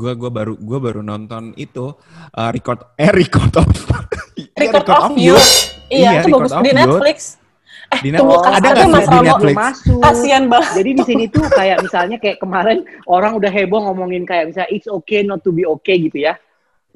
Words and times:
Gua 0.00 0.16
gua 0.16 0.30
baru 0.32 0.56
gua 0.56 0.78
baru 0.80 1.00
nonton 1.04 1.52
itu 1.60 1.92
uh, 2.32 2.50
record 2.56 2.96
eh 2.96 3.12
record 3.12 3.52
of 3.60 3.68
Iya, 4.40 4.72
Record, 4.72 4.88
of 4.88 5.14
You. 5.20 5.36
Iya, 5.92 6.10
itu 6.20 6.28
Record 6.32 6.40
bagus 6.40 6.52
of 6.52 6.62
di. 6.64 6.70
Netflix. 6.72 7.18
Eh, 7.90 8.00
Di 8.00 8.08
tunggu. 8.14 8.34
Ada 8.40 8.68
nggak 8.70 8.88
Mas 8.88 9.04
sih 9.04 9.10
di. 9.10 9.18
Netflix? 9.26 9.40
belum 9.42 9.58
masuk. 9.58 10.00
Kasian 10.00 10.44
banget. 10.46 10.72
Jadi 10.80 10.90
di 10.94 11.02
sini 11.04 11.24
tuh 11.28 11.44
kayak 11.50 11.78
misalnya 11.84 12.16
kayak 12.22 12.38
kemarin 12.38 12.78
orang 13.10 13.32
udah 13.36 13.50
heboh 13.50 13.80
ngomongin 13.90 14.22
kayak 14.24 14.54
misalnya 14.54 14.70
it's 14.70 14.88
okay 14.88 15.20
not 15.26 15.42
to 15.42 15.50
be 15.50 15.66
okay 15.66 15.98
gitu 16.00 16.24
ya. 16.24 16.38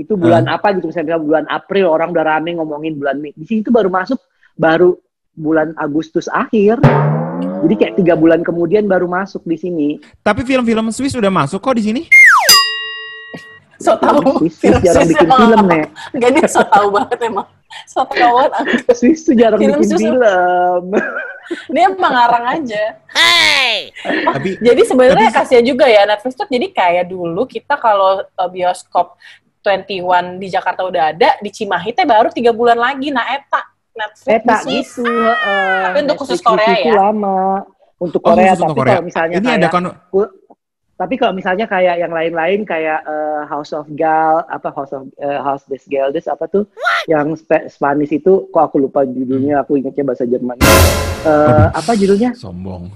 Itu 0.01 0.19
bulan 0.19 0.47
apa 0.51 0.75
gitu 0.75 0.91
misalnya 0.91 1.19
bulan 1.19 1.45
April 1.51 1.87
orang 1.91 2.11
udah 2.15 2.25
rame 2.27 2.57
ngomongin 2.57 2.97
bulan 2.99 3.19
Mei. 3.21 3.35
Di 3.35 3.45
sini 3.47 3.61
tuh 3.63 3.75
baru 3.75 3.91
masuk 3.91 4.19
baru 4.55 4.95
bulan 5.35 5.75
Agustus 5.79 6.31
akhir. 6.31 6.79
Jadi 7.65 7.75
kayak 7.81 7.95
tiga 7.99 8.15
bulan 8.15 8.45
kemudian 8.47 8.87
baru 8.87 9.11
masuk 9.11 9.43
di 9.49 9.57
sini. 9.59 9.89
Tapi 10.23 10.47
film-film 10.47 10.95
Swiss 10.95 11.19
udah 11.19 11.33
masuk 11.33 11.59
kok 11.59 11.75
di 11.75 11.83
sini. 11.91 12.03
So 13.79 13.97
tahu. 13.97 14.21
Swiss, 14.45 14.57
Swiss 14.59 14.79
jarang 14.81 15.07
bikin 15.07 15.29
film 15.29 15.63
nih. 15.67 15.85
Enggak 16.13 16.31
dia 16.33 16.47
so 16.47 16.61
tahu 16.63 16.89
banget 16.91 17.19
emang. 17.23 17.47
So 17.85 18.01
tahu 18.07 18.35
banget. 18.47 18.65
Swiss 18.95 19.21
tuh 19.23 19.35
jarang 19.35 19.59
Film 19.59 19.79
bikin 19.79 19.89
Swiss- 19.91 20.03
film. 20.05 20.85
Dia 21.69 21.83
emang 21.87 22.09
ngarang 22.09 22.45
aja. 22.57 22.85
Tapi 24.05 24.51
Jadi 24.59 24.83
sebenarnya 24.85 25.29
kasihan 25.31 25.65
juga 25.65 25.85
ya 25.85 26.05
Netflix 26.05 26.35
tuh 26.35 26.49
jadi 26.49 26.67
kayak 26.71 27.07
dulu 27.07 27.45
kita 27.45 27.77
kalau 27.77 28.25
uh, 28.25 28.49
bioskop 28.49 29.17
21 29.61 30.37
di 30.37 30.49
Jakarta 30.49 30.85
udah 30.85 31.11
ada, 31.11 31.41
di 31.41 31.49
Cimahi 31.49 31.93
teh 31.93 32.05
baru 32.05 32.29
tiga 32.29 32.53
bulan 32.53 32.77
lagi. 32.77 33.09
Nah 33.09 33.25
eta 33.33 33.65
Netflix 33.95 34.29
Eta 34.45 34.57
gitu. 34.67 35.05
heeh. 35.09 35.81
Tapi 35.85 35.99
untuk 36.05 36.17
khusus 36.21 36.41
Korea 36.41 36.75
ya? 36.75 36.95
lama. 36.99 37.65
Untuk 37.95 38.21
Oh, 38.21 38.35
Korea, 38.35 38.53
untuk 38.53 38.69
tapi 38.69 38.79
Korea. 38.83 38.93
kalau 38.93 39.05
misalnya 39.07 39.37
ini 39.39 39.47
kayak, 39.47 39.61
ada 39.63 39.69
kon 39.71 39.87
tapi 40.95 41.19
kalau 41.19 41.35
misalnya 41.35 41.67
kayak 41.67 41.99
yang 41.99 42.15
lain-lain 42.15 42.63
kayak 42.63 43.03
eh, 43.03 43.43
House 43.51 43.75
of 43.75 43.91
Gal, 43.93 44.47
apa 44.47 44.71
House 44.71 44.95
of 44.95 45.11
eh, 45.19 45.41
House 45.43 45.67
des 45.67 45.83
Geldes 45.91 46.31
apa 46.31 46.47
tuh, 46.47 46.71
yang 47.11 47.35
Spa- 47.35 47.67
Spanish 47.67 48.15
itu, 48.15 48.47
kok 48.49 48.71
aku 48.71 48.79
lupa 48.79 49.03
judulnya, 49.03 49.67
aku 49.67 49.75
ingatnya 49.75 50.07
bahasa 50.07 50.23
Jerman. 50.23 50.55
Eh, 51.27 51.67
apa 51.75 51.99
judulnya? 51.99 52.31
sombong. 52.39 52.95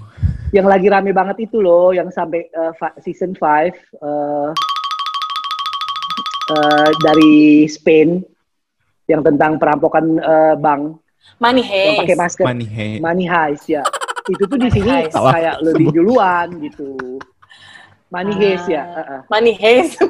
Yang 0.55 0.67
lagi 0.71 0.87
rame 0.87 1.11
banget 1.11 1.45
itu 1.45 1.59
loh, 1.59 1.91
yang 1.91 2.07
sampai 2.09 2.47
fa- 2.79 2.95
season 3.03 3.35
5 3.35 3.43
eh, 3.43 4.49
eh, 6.55 6.89
dari 7.03 7.35
Spain, 7.67 8.23
yang 9.11 9.21
tentang 9.21 9.59
perampokan 9.59 10.05
eh, 10.17 10.55
bank, 10.55 11.03
Money 11.39 11.63
yang 11.67 11.99
pakai 11.99 12.15
Heist. 12.15 12.23
masker. 12.23 12.43
Money 12.47 12.67
Heist. 12.67 13.01
Money 13.03 13.25
Heist 13.27 13.65
ya. 13.67 13.83
Itu 14.25 14.43
tuh 14.47 14.55
di 14.55 14.71
sini 14.71 14.87
Heist. 14.87 15.15
kayak 15.15 15.59
lebih 15.63 15.91
duluan 15.91 16.47
gitu. 16.63 17.19
Money 18.09 18.33
Heist 18.35 18.67
ya. 18.67 18.81
Ah. 18.81 18.87
heeh. 18.97 19.19
Money 19.27 19.53
Heist. 19.55 19.97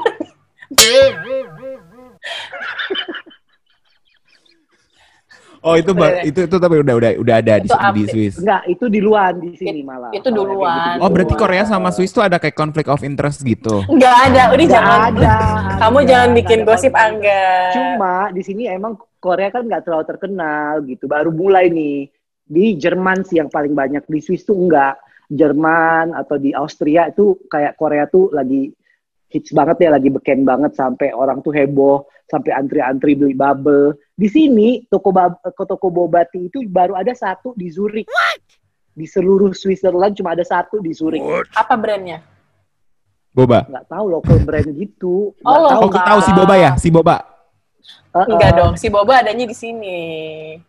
Oh 5.59 5.75
itu 5.75 5.91
ba- 5.91 6.23
Bener. 6.23 6.23
itu 6.23 6.39
itu 6.47 6.55
tapi 6.55 6.79
udah 6.79 6.95
udah 6.95 7.11
udah 7.19 7.35
ada 7.35 7.53
di, 7.59 7.67
Itu 7.67 7.75
di 7.75 7.83
update. 7.83 8.11
Swiss. 8.15 8.35
Enggak, 8.39 8.61
itu 8.63 8.85
di 8.87 8.99
luar 9.03 9.35
di 9.35 9.51
sini 9.59 9.83
malah. 9.83 10.07
itu 10.15 10.31
duluan. 10.31 10.71
gitu-gitu. 10.71 11.03
Oh 11.03 11.09
berarti. 11.11 11.33
Korea 11.35 11.63
sama 11.67 11.91
Swiss 11.91 12.15
tuh 12.15 12.23
ada 12.23 12.39
kayak 12.39 12.55
konflik 12.55 12.87
of 12.87 13.03
interest 13.03 13.43
gitu. 13.43 13.83
Enggak 13.91 14.31
ada, 14.31 14.55
udah 14.55 14.65
Nggak 14.65 14.71
jangan. 14.71 14.99
ada. 15.11 15.35
Kamu 15.83 15.97
ada, 15.99 16.07
jangan 16.07 16.29
bikin 16.31 16.59
ada 16.63 16.67
gosip. 16.71 16.93
Angga. 16.95 17.43
Cuma 17.75 18.13
di 18.31 18.39
sini 18.39 18.71
emang 18.71 18.95
Korea 19.19 19.51
kan 19.51 19.67
nggak 19.67 19.83
terlalu 19.83 20.05
terkenal 20.07 20.73
gitu. 20.87 21.11
Baru 21.11 21.35
mulai 21.35 21.67
nih. 21.67 22.07
Di 22.49 22.79
Jerman 22.79 23.27
sih 23.27 23.37
yang 23.37 23.51
paling 23.51 23.75
banyak. 23.75 24.07
Di 24.07 24.19
Swiss 24.23 24.47
tuh 24.47 24.55
enggak. 24.55 24.95
Jerman 25.29 26.17
atau 26.17 26.41
di 26.41 26.51
Austria 26.57 27.13
itu 27.13 27.37
kayak 27.45 27.77
Korea 27.77 28.09
tuh 28.09 28.33
lagi 28.33 28.73
hits 29.29 29.53
banget 29.53 29.85
ya, 29.85 29.89
lagi 29.93 30.09
beken 30.09 30.41
banget 30.41 30.73
sampai 30.73 31.13
orang 31.13 31.45
tuh 31.45 31.53
heboh, 31.53 32.09
sampai 32.25 32.49
antri-antri 32.49 33.13
beli 33.13 33.37
bubble. 33.37 33.93
Di 34.17 34.25
sini 34.25 34.89
toko 34.89 35.13
ke 35.53 35.63
toko 35.69 35.93
bobati 35.93 36.49
itu 36.49 36.65
baru 36.65 36.97
ada 36.97 37.13
satu 37.13 37.53
di 37.53 37.69
Zurich. 37.69 38.09
Di 38.89 39.05
seluruh 39.05 39.53
Switzerland 39.53 40.17
cuma 40.17 40.33
ada 40.33 40.41
satu 40.41 40.81
di 40.81 40.91
Zurich. 40.97 41.21
Apa 41.53 41.77
brandnya? 41.77 42.25
Boba. 43.29 43.69
Nggak 43.69 43.85
tahu 43.85 44.05
local 44.09 44.37
brand 44.41 44.69
gitu. 44.73 45.37
Nggak 45.45 45.61
Oh, 45.61 45.69
tahu. 45.69 45.81
Oh 45.85 45.91
tahu 45.93 46.19
si 46.25 46.31
Boba 46.33 46.55
ya, 46.57 46.71
si 46.75 46.89
Boba. 46.89 47.17
Uh-uh. 48.09 48.25
Enggak 48.25 48.51
dong, 48.57 48.73
si 48.73 48.89
Boba 48.89 49.21
adanya 49.21 49.45
di 49.45 49.53
sini. 49.53 49.97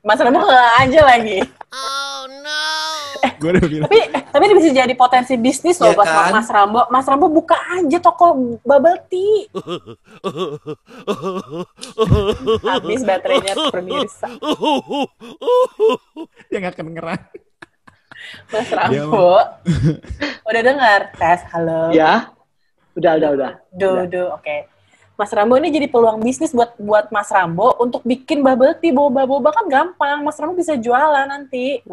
Mas 0.04 0.20
Ramo 0.20 0.44
nggak 0.44 0.72
aja 0.84 1.00
lagi. 1.08 1.40
Gue 3.40 3.50
udah 3.56 3.64
bilang. 3.64 3.88
Tapi 3.88 3.98
tapi 4.30 4.42
ini 4.46 4.54
bisa 4.56 4.68
jadi 4.72 4.94
potensi 4.94 5.34
bisnis 5.36 5.76
loh 5.80 5.92
Ya 5.92 5.96
buat 5.96 6.08
kan? 6.08 6.32
Mas 6.32 6.48
Rambo. 6.48 6.80
Mas 6.88 7.06
Rambo 7.08 7.26
buka 7.28 7.56
aja 7.56 7.98
toko 8.00 8.58
bubble 8.64 8.98
tea. 9.08 9.48
Habis 12.64 13.00
baterainya 13.04 13.54
pemirsa. 13.72 14.28
Dia 16.48 16.58
nggak 16.60 16.76
kedengeran. 16.76 17.20
Mas 18.52 18.68
Rambo. 18.68 19.40
Udah 20.48 20.62
dengar? 20.62 21.00
Tes, 21.16 21.40
halo. 21.54 21.90
Ya, 21.94 22.30
udah, 22.98 23.12
udah, 23.16 23.30
udah. 23.32 23.52
Do, 23.72 24.04
do, 24.10 24.22
oke. 24.36 24.79
Mas 25.20 25.36
Rambo 25.36 25.52
ini 25.54 25.68
jadi 25.68 25.84
peluang 25.84 26.16
bisnis 26.16 26.48
buat 26.48 26.72
buat 26.80 27.12
Mas 27.12 27.28
Rambo 27.28 27.76
untuk 27.76 28.00
bikin 28.00 28.40
bubble 28.40 28.72
tea 28.74 28.88
boba-boba 28.88 29.52
kan 29.52 29.68
gampang. 29.68 30.24
Mas 30.24 30.40
Rambo 30.40 30.56
bisa 30.56 30.72
jualan 30.74 31.28
nanti. 31.28 31.84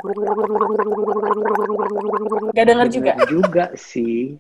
Gak 2.55 2.65
denger 2.65 2.87
juga. 2.87 3.11
Bener 3.13 3.27
juga 3.27 3.65
sih. 3.75 4.39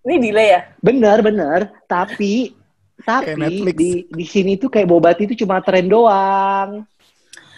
Ini 0.00 0.14
delay 0.16 0.54
ya? 0.54 0.60
Bener, 0.78 1.18
bener. 1.18 1.60
Tapi, 1.84 2.54
tapi 3.02 3.34
di 3.74 4.06
di 4.06 4.24
sini 4.24 4.54
tuh 4.54 4.70
kayak 4.70 4.86
bobati 4.86 5.26
itu 5.26 5.42
cuma 5.42 5.58
tren 5.58 5.90
doang. 5.90 6.86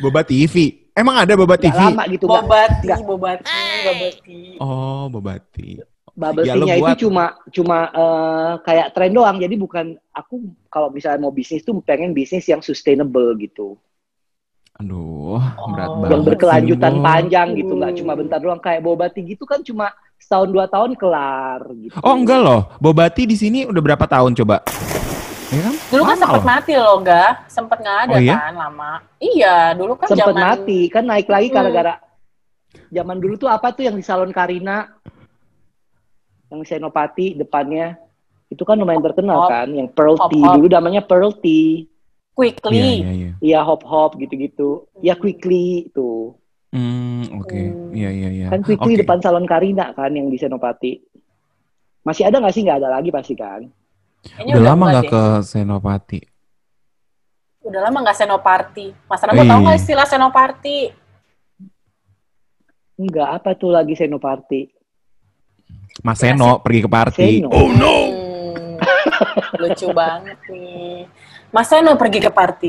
Boba 0.01 0.25
TV. 0.25 0.81
Emang 0.93 1.21
ada 1.21 1.37
Boba 1.37 1.57
Gak 1.57 1.69
TV? 1.69 1.77
lama 1.79 2.05
gitu. 2.09 2.25
nggak- 2.25 2.41
Boba 2.43 2.61
tea, 2.65 2.85
nggak. 2.89 3.01
boba 3.05 3.31
tea, 3.37 3.81
bubble 3.85 4.13
tea. 4.21 4.49
Oh, 4.61 5.05
Boba 5.09 5.35
TV. 5.53 5.92
Bubble 6.13 6.45
Ya, 6.45 6.53
tea-nya 6.53 6.77
itu 6.77 6.85
buat. 6.85 6.99
cuma 7.01 7.25
cuma 7.49 7.79
eh, 7.89 8.53
kayak 8.63 8.89
tren 8.93 9.13
doang. 9.13 9.41
Jadi 9.41 9.55
bukan 9.57 9.87
aku 10.13 10.35
kalau 10.69 10.93
misalnya 10.93 11.19
mau 11.19 11.33
bisnis 11.33 11.65
tuh 11.65 11.81
pengen 11.81 12.13
bisnis 12.13 12.45
yang 12.45 12.61
sustainable 12.61 13.33
gitu. 13.37 13.81
Aduh, 14.77 15.41
berat 15.69 15.89
Oh. 15.89 15.97
banget. 16.01 16.11
yang 16.11 16.23
berkelanjutan 16.25 16.93
sih, 16.93 17.03
panjang 17.03 17.49
gitu, 17.55 17.73
nggak 17.77 17.93
Hmm. 17.93 18.01
cuma 18.03 18.13
bentar 18.17 18.39
doang 18.41 18.57
kayak 18.57 18.81
bobati 18.81 19.21
gitu 19.23 19.45
kan 19.45 19.61
cuma 19.61 19.93
setahun 20.17 20.49
dua 20.49 20.65
tahun 20.65 20.97
kelar 20.97 21.61
gitu. 21.77 21.97
Oh 22.01 22.17
enggak 22.17 22.41
loh, 22.41 22.73
Bobati 22.77 23.29
di 23.29 23.37
sini 23.37 23.69
udah 23.69 23.83
berapa 23.83 24.05
tahun 24.05 24.33
coba? 24.33 24.65
Ya 25.53 25.61
kan? 25.63 25.75
Dulu 25.93 26.03
kan 26.03 26.17
loh. 26.19 26.41
mati 26.43 26.73
loh, 26.73 26.97
ga? 27.05 27.45
Sempet 27.47 27.79
nggak 27.79 27.99
ada 28.09 28.15
Oh, 28.17 28.21
iya? 28.21 28.37
kan 28.41 28.55
lama. 28.57 28.93
Iya, 29.21 29.57
dulu 29.77 29.93
kan 29.95 30.09
Sempet 30.09 30.25
zaman 30.25 30.41
mati 30.41 30.81
kan 30.89 31.05
naik 31.05 31.29
lagi 31.29 31.49
Hmm. 31.53 31.57
gara-gara 31.61 31.95
zaman 32.89 33.17
dulu 33.21 33.35
tuh 33.37 33.49
apa 33.53 33.69
tuh 33.71 33.85
yang 33.85 33.97
di 33.97 34.05
salon 34.05 34.33
Karina 34.33 34.89
yang 36.53 36.61
Senopati 36.63 37.33
depannya 37.33 37.97
itu 38.47 38.61
kan 38.63 38.77
lumayan 38.77 39.01
terkenal 39.01 39.41
Hop. 39.41 39.51
kan 39.51 39.69
yang 39.73 39.89
Pearl 39.89 40.21
Hop, 40.21 40.29
Tea 40.29 40.45
hop. 40.45 40.55
dulu 40.55 40.69
namanya 40.69 41.01
Pearl 41.01 41.33
Tea 41.35 41.89
Iya, 42.33 42.49
quickly. 42.49 42.77
iya, 42.99 43.11
iya. 43.11 43.31
iya 43.41 43.61
hop 43.61 43.81
hop 43.83 44.17
gitu-gitu 44.17 44.85
ya 44.99 45.17
quickly 45.17 45.89
itu 45.89 46.37
Hmm, 46.73 47.29
oke. 47.37 47.53
Hmm. 47.53 47.93
Iya, 47.93 48.09
iya, 48.09 48.29
iya. 48.33 48.47
kan 48.49 48.61
quickly 48.61 48.97
Oke. 48.97 49.05
depan 49.05 49.21
salon 49.21 49.45
Karina 49.45 49.93
kan 49.93 50.09
yang 50.09 50.29
di 50.29 50.37
Senopati 50.37 50.97
masih 52.03 52.25
ada 52.25 52.41
nggak 52.41 52.49
sih 52.51 52.63
nggak 52.63 52.81
ada 52.81 52.89
lagi 52.91 53.09
pasti 53.09 53.33
kan 53.33 53.69
Kayaknya 54.23 54.53
Udah 54.55 54.63
lama 54.65 54.85
enggak 54.87 55.03
nggak 55.03 55.13
ke 55.13 55.23
Senopati? 55.43 56.21
Udah 57.63 57.81
lama 57.83 57.99
nggak 58.01 58.17
senoparty. 58.17 58.87
Mas 59.05 59.21
Rambo 59.21 59.39
Iya. 59.39 59.51
tahu 59.51 59.61
nggak 59.61 59.79
istilah 59.79 60.07
senoparty? 60.07 60.79
Enggak, 62.95 63.29
apa 63.33 63.51
tuh 63.53 63.71
lagi 63.71 63.93
Senopati? 63.93 64.63
Mas 66.01 66.17
Seno 66.17 66.65
pergi 66.65 66.81
ke 66.81 66.89
party. 66.89 67.29
Seno. 67.45 67.53
Hmm, 67.53 68.81
lucu 69.61 69.87
banget 69.93 70.39
nih. 70.49 71.05
Mas 71.53 71.69
Seno 71.69 71.93
pergi 72.01 72.19
ke 72.19 72.33
party. 72.33 72.69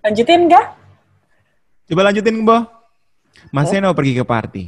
Lanjutin 0.00 0.48
nggak? 0.48 0.66
Coba 1.86 2.02
lanjutin, 2.08 2.40
Bo. 2.40 2.64
Mas 3.52 3.68
Seno 3.68 3.92
pergi 3.92 4.16
ke 4.16 4.24
party. 4.24 4.64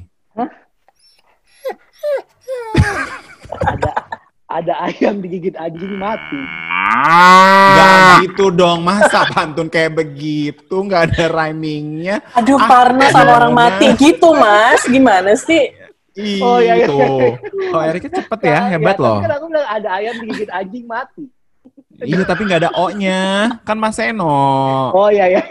ada 3.58 3.90
ada 4.48 4.74
ayam 4.86 5.18
digigit 5.18 5.56
anjing 5.56 5.96
mati. 5.96 6.40
Gak 7.68 7.92
gitu 8.24 8.48
dong, 8.48 8.80
masa 8.80 9.28
pantun 9.28 9.68
kayak 9.68 9.98
begitu, 9.98 10.72
nggak 10.72 11.12
ada 11.12 11.24
rhymingnya. 11.28 12.20
Aduh, 12.32 12.56
Ah, 12.56 12.68
Parno 12.68 13.04
sama 13.08 13.32
orang 13.34 13.52
mati 13.52 13.92
gitu, 13.96 14.32
Mas. 14.32 14.84
Gimana 14.84 15.32
sih? 15.36 15.77
Ih, 16.18 16.42
Oh, 16.42 16.58
iya, 16.58 16.74
iya. 16.82 16.86
tuh. 16.90 17.38
Oh, 17.70 17.80
Erika 17.80 18.10
cepet 18.10 18.40
ya, 18.42 18.74
hebat 18.74 18.98
tapi 18.98 19.06
loh. 19.06 19.18
Kan 19.22 19.32
aku 19.38 19.46
bilang 19.54 19.68
ada 19.70 19.88
ayam 19.94 20.14
digigit 20.18 20.50
anjing 20.50 20.82
mati. 20.82 21.30
Iya, 21.98 22.22
tapi 22.22 22.46
nggak 22.46 22.62
ada 22.62 22.70
O-nya. 22.78 23.22
Kan 23.66 23.78
Mas 23.78 23.98
Seno. 23.98 24.30
Oh 24.94 25.10
iya 25.10 25.26
ya. 25.34 25.42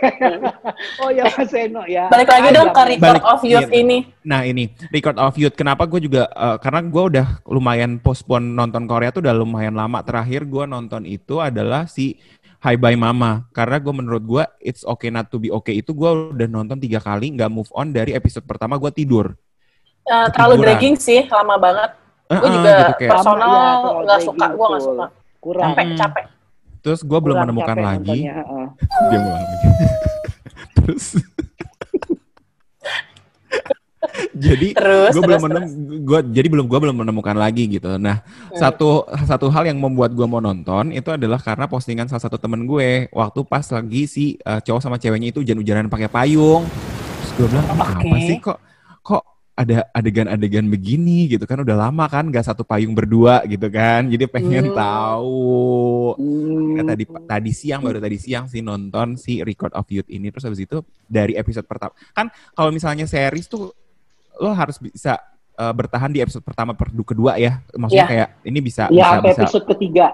oh 1.03 1.11
iya 1.11 1.27
Mas 1.27 1.51
Seno 1.51 1.83
ya. 1.83 2.07
Balik 2.07 2.31
lagi 2.31 2.55
dong 2.55 2.71
ke. 2.71 2.81
Record 2.87 3.03
Balik- 3.19 3.27
of 3.27 3.41
Youth 3.43 3.67
iya. 3.67 3.79
ini. 3.83 3.97
Nah 4.23 4.47
ini 4.47 4.71
Record 4.87 5.19
of 5.19 5.35
Youth. 5.35 5.59
Kenapa 5.59 5.83
gue 5.83 5.99
juga 5.99 6.31
eh, 6.31 6.55
karena 6.63 6.79
gue 6.87 7.03
udah 7.15 7.27
lumayan 7.51 7.99
postpone 7.99 8.55
nonton 8.55 8.87
Korea 8.87 9.11
tuh 9.11 9.27
udah 9.27 9.35
lumayan 9.35 9.75
lama. 9.75 9.99
Terakhir 10.07 10.47
gue 10.47 10.63
nonton 10.63 11.03
itu 11.03 11.43
adalah 11.43 11.83
si 11.83 12.15
Hi 12.63 12.79
Bye 12.79 12.95
Mama. 12.95 13.51
Karena 13.51 13.83
gue 13.83 13.91
menurut 13.91 14.23
gue 14.23 14.43
It's 14.63 14.87
Okay 14.87 15.11
Not 15.11 15.27
to 15.35 15.43
Be 15.43 15.51
Okay 15.51 15.83
itu 15.83 15.91
gue 15.91 16.31
udah 16.31 16.47
nonton 16.47 16.79
tiga 16.79 17.03
kali 17.03 17.35
nggak 17.35 17.51
move 17.51 17.69
on 17.75 17.91
dari 17.91 18.15
episode 18.15 18.47
pertama 18.47 18.79
gue 18.79 18.89
tidur. 18.95 19.35
Eh, 20.07 20.27
terlalu 20.31 20.53
Ketiduran. 20.53 20.63
dragging 20.63 20.95
sih, 20.97 21.19
lama 21.27 21.55
banget. 21.57 21.91
Gue 22.25 22.37
Heeh, 22.37 22.51
juga 22.53 22.71
gitu 22.71 22.93
kayak. 22.97 23.11
Personal 23.13 23.47
iya, 23.47 23.71
nggak 23.97 24.19
suka, 24.21 24.37
dragging, 24.37 24.55
gue 24.55 24.67
nggak 24.67 24.83
suka. 24.83 25.05
Kurang. 25.37 25.67
Capek, 25.69 25.85
Hmm. 25.85 25.97
capek. 25.97 26.25
Terus 26.77 26.99
gue 27.01 27.19
belum 27.19 27.23
kurang 27.33 27.43
menemukan 27.45 27.67
capek 27.73 27.83
lagi. 27.83 28.19
heeh. 28.23 28.65
Dia 29.09 29.17
ngulang 29.17 29.43
lagi. 29.43 29.55
Terus 30.77 31.05
jadi 34.37 34.67
gue 35.09 35.21
belum 35.21 35.41
menem, 35.41 35.63
gua, 36.01 36.19
jadi 36.21 36.47
belum 36.47 36.65
gue 36.65 36.79
belum 36.79 36.95
menemukan 36.97 37.35
lagi 37.35 37.67
gitu. 37.67 37.97
Nah 37.97 38.21
Hmm. 38.21 38.55
satu 38.55 38.89
satu 39.25 39.49
hal 39.49 39.65
yang 39.65 39.77
membuat 39.77 40.13
gue 40.13 40.23
mau 40.23 40.39
nonton 40.39 40.89
itu 40.89 41.09
adalah 41.09 41.37
karena 41.37 41.65
postingan 41.65 42.07
salah 42.07 42.23
satu 42.23 42.37
temen 42.37 42.63
gue 42.63 43.09
waktu 43.09 43.39
pas 43.43 43.65
lagi 43.67 44.05
si 44.05 44.25
uh, 44.41 44.57
cowok 44.57 44.79
sama 44.79 44.95
ceweknya 44.95 45.29
itu 45.29 45.41
hujan-hujanan 45.41 45.87
pakai 45.87 46.07
payung. 46.07 46.63
Terus 46.65 47.31
gue 47.35 47.47
bilang 47.49 47.65
ini 47.67 47.81
apa 47.81 48.17
sih 48.21 48.37
kok 48.39 48.57
ada 49.57 49.89
adegan-adegan 49.89 50.69
begini 50.69 51.25
gitu 51.27 51.41
kan 51.43 51.57
udah 51.57 51.89
lama 51.89 52.05
kan 52.05 52.29
gak 52.29 52.45
satu 52.45 52.61
payung 52.61 52.93
berdua 52.93 53.41
gitu 53.43 53.65
kan. 53.67 54.05
Jadi 54.05 54.29
pengen 54.29 54.69
Hmm. 54.69 54.77
tahu. 54.77 56.13
Hmm. 56.13 56.77
Ya, 56.77 56.83
tadi 56.85 57.03
tadi 57.25 57.51
siang 57.51 57.81
baru 57.81 57.97
tadi 57.97 58.17
siang 58.17 58.45
sih 58.45 58.61
nonton 58.61 59.17
si 59.17 59.41
Record 59.41 59.73
of 59.73 59.89
Youth 59.89 60.07
ini 60.07 60.29
terus 60.29 60.45
habis 60.45 60.61
itu 60.61 60.77
dari 61.03 61.33
episode 61.33 61.65
pertama 61.65 61.89
kan 62.11 62.29
kalau 62.53 62.69
misalnya 62.69 63.03
series 63.03 63.47
tuh 63.47 63.73
lo 64.37 64.53
harus 64.53 64.77
bisa 64.77 65.17
uh, 65.55 65.73
bertahan 65.73 66.13
di 66.13 66.21
episode 66.21 66.45
pertama 66.45 66.71
per 66.71 66.93
du- 66.93 67.01
kedua 67.01 67.33
ya 67.35 67.65
maksudnya 67.73 68.05
Iya. 68.05 68.13
kayak 68.13 68.29
ini 68.45 68.59
bisa 68.61 68.83
Ya 68.87 69.17
bisa 69.17 69.25
bisa 69.25 69.41
episode 69.41 69.65
ketiga. 69.67 70.13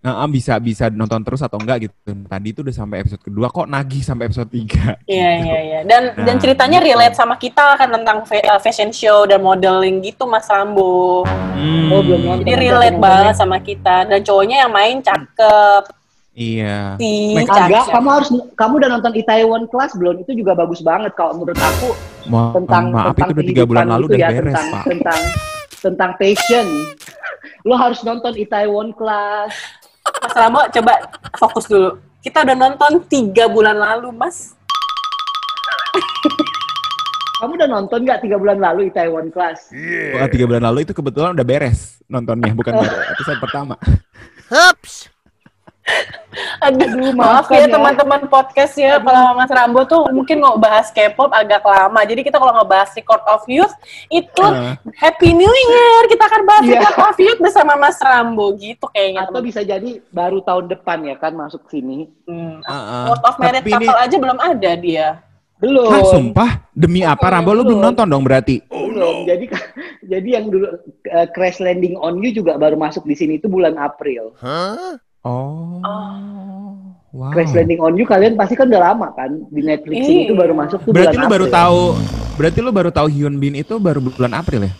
Uh, 0.00 0.10
uh, 0.16 0.28
bisa 0.28 0.56
bisa 0.56 0.86
nonton 0.88 1.20
terus 1.20 1.40
atau 1.40 1.56
enggak 1.56 1.84
gitu 1.84 1.94
tadi 2.24 2.48
itu 2.48 2.60
udah 2.60 2.72
sampai 2.72 2.96
episode 3.00 3.18
kedua 3.20 3.46
kok 3.46 3.66
nagih 3.66 4.00
sampai 4.00 4.26
episode 4.26 4.46
tiga 4.48 4.94
Iya, 5.04 5.30
iya, 5.38 5.58
iya. 5.60 5.80
Dan 5.82 6.02
Nah, 6.10 6.24
dan 6.24 6.36
ceritanya 6.36 6.78
gitu. 6.78 6.88
relate 6.88 7.14
sama 7.14 7.34
kita 7.34 7.74
kan 7.74 7.88
tentang 7.88 8.18
uh, 8.22 8.58
fashion 8.58 8.90
show 8.90 9.24
dan 9.24 9.40
modeling 9.40 9.98
gitu, 10.00 10.24
Mas 10.24 10.46
Rambo. 10.46 11.24
Hmm, 11.24 11.88
Oh, 11.88 12.00
belum 12.00 12.20
nonton. 12.22 12.44
Jadi 12.44 12.54
relate 12.60 12.96
banget 12.96 13.34
sama 13.34 13.58
kita. 13.58 14.04
Dan 14.04 14.20
cowoknya 14.20 14.56
yang 14.60 14.70
main 14.70 14.98
cakep 14.98 15.84
iya 16.32 16.94
Make- 16.94 17.50
Agak, 17.50 17.82
cakep. 17.82 17.92
kamu 17.92 18.08
harus 18.12 18.28
kamu 18.52 18.72
udah 18.76 18.90
nonton 18.92 19.12
Itaewon 19.12 19.62
Class 19.66 19.90
belum? 19.92 20.22
Itu 20.22 20.32
juga 20.32 20.54
bagus 20.54 20.78
banget 20.80 21.10
kalau 21.12 21.34
menurut 21.34 21.56
aku 21.56 21.88
Ma- 22.26 22.54
tentang 22.54 22.84
maaf 22.88 23.10
tentang 23.12 23.26
itu 23.26 23.34
udah 23.34 23.46
tiga 23.48 23.62
bulan 23.64 23.86
lalu 23.88 24.04
gitu 24.06 24.14
udah 24.14 24.20
ya, 24.20 24.28
beres 24.30 24.46
tentang, 24.52 24.68
pak 24.70 24.84
tentang 24.86 25.20
tentang 25.80 26.10
passion. 26.14 26.66
Lo 27.60 27.74
harus 27.74 27.98
nonton 28.00 28.32
Itaewon 28.34 28.94
Class. 28.94 29.50
Mas 30.16 30.34
Rambo 30.34 30.60
coba 30.68 30.92
fokus 31.36 31.64
dulu. 31.68 31.90
Kita 32.18 32.42
udah 32.42 32.56
nonton 32.56 32.92
tiga 33.06 33.46
bulan 33.46 33.76
lalu, 33.78 34.10
Mas. 34.12 34.56
Kamu 37.38 37.54
udah 37.54 37.70
nonton 37.70 38.02
nggak 38.02 38.26
tiga 38.26 38.34
bulan 38.34 38.58
lalu 38.58 38.90
Itaewon 38.90 39.30
Class? 39.30 39.70
Wah, 40.18 40.26
tiga 40.26 40.50
bulan 40.50 40.66
lalu 40.66 40.82
itu 40.82 40.90
kebetulan 40.90 41.38
udah 41.38 41.46
beres 41.46 41.98
nontonnya 42.08 42.50
bukan 42.56 42.72
baru 42.80 42.96
episode 43.14 43.38
pertama 43.38 43.74
Aduh, 44.48 44.96
Aduh, 46.60 47.10
maaf 47.12 47.48
ya 47.48 47.64
ya. 47.64 47.66
teman-teman 47.70 48.26
podcast 48.26 48.74
ya. 48.74 48.98
Kalau 48.98 49.32
Mas 49.32 49.48
Rambo 49.48 49.82
tuh 49.84 50.06
mungkin 50.10 50.38
mau 50.38 50.54
bahas 50.54 50.88
K-pop 50.88 51.30
agak 51.30 51.60
lama. 51.60 52.00
Jadi 52.02 52.20
kita 52.20 52.36
kalau 52.36 52.52
ngebahas 52.52 52.92
Record 52.92 53.22
of 53.26 53.42
Youth 53.46 53.74
itu 54.08 54.44
Heeh. 54.44 54.74
Happy 54.94 55.32
New 55.32 55.48
Year. 55.48 56.02
Kita 56.06 56.24
akan 56.24 56.42
bahas 56.44 56.62
Iya. 56.62 56.78
Record 56.78 57.00
of 57.06 57.18
Youth 57.18 57.40
bersama 57.40 57.72
Mas 57.74 57.98
Rambo 57.98 58.54
gitu 58.54 58.86
kayaknya. 58.88 59.24
Atau 59.24 59.38
teman. 59.38 59.46
bisa 59.46 59.60
jadi 59.62 59.90
baru 60.08 60.38
tahun 60.40 60.64
depan 60.68 60.98
ya 61.04 61.16
kan 61.16 61.32
masuk 61.32 61.66
sini? 61.66 62.06
Hmm. 62.24 62.60
Heeh. 62.60 63.02
World 63.08 63.24
of 63.24 63.36
Married 63.38 63.62
Tapi 63.62 63.70
ini- 63.72 63.86
Couple 63.86 63.98
aja 63.98 64.16
belum 64.16 64.38
ada 64.38 64.70
dia. 64.74 65.08
Belum. 65.58 65.90
Hah, 65.90 66.06
sumpah 66.06 66.50
demi 66.70 67.02
apa 67.02 67.34
Rambo 67.34 67.50
lu 67.50 67.66
belum 67.66 67.82
Belum. 67.82 67.86
nonton 67.90 68.06
dong 68.06 68.22
berarti 68.22 68.62
Belum. 68.70 69.26
Jadi 69.26 69.50
jadi 70.14 70.28
yang 70.38 70.46
dulu 70.46 70.70
uh, 71.08 71.26
Crash 71.34 71.58
Landing 71.58 71.98
on 71.98 72.22
You 72.22 72.30
juga 72.30 72.54
baru 72.54 72.78
masuk 72.78 73.02
di 73.02 73.18
sini 73.18 73.42
itu 73.42 73.50
bulan 73.50 73.74
April. 73.74 74.38
Oh. 75.20 75.82
Wow. 77.08 77.32
Crash 77.32 77.50
Landing 77.50 77.80
on 77.80 77.94
You 77.94 78.04
kalian 78.04 78.34
pasti 78.34 78.52
kan 78.52 78.66
udah 78.66 78.82
lama 78.84 79.08
kan 79.10 79.32
di 79.48 79.60
Netflix 79.60 79.96
ini 79.98 80.12
Iya. 80.14 80.24
itu 80.24 80.34
baru 80.34 80.52
masuk 80.52 80.78
tuh 80.80 80.92
Berarti 80.92 81.08
bulan 81.10 81.18
lu 81.18 81.28
baru 81.28 81.46
April. 81.46 81.56
tahu 81.56 81.82
berarti 82.34 82.58
lu 82.60 82.70
baru 82.70 82.90
tahu 82.90 83.06
Hyun 83.08 83.34
Bin 83.36 83.54
itu 83.54 83.74
baru 83.76 83.98
bulan 83.98 84.32
April 84.34 84.60
ya? 84.62 84.72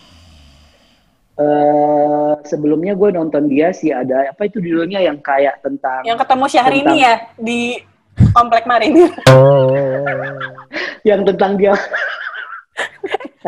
Eh, 1.35 2.33
sebelumnya 2.43 2.93
gue 2.93 3.09
nonton 3.09 3.47
dia 3.47 3.71
sih 3.71 3.89
ada 3.89 4.27
apa 4.27 4.43
itu 4.43 4.59
judulnya 4.59 4.99
yang 4.99 5.17
kayak 5.17 5.59
tentang 5.59 6.03
Yang 6.03 6.19
ketemu 6.21 6.45
Syahrini 6.47 6.83
Tentang- 6.85 6.99
ya 7.01 7.13
di 7.35 7.59
Komplek 8.29 8.63
Marinir. 8.65 9.11
yang 11.09 11.23
tentang 11.23 11.55
dia 11.55 11.73